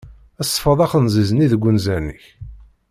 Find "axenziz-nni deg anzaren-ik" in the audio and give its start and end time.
0.85-2.25